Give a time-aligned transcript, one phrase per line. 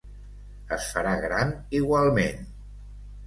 [0.77, 2.49] Es farà gran igualment.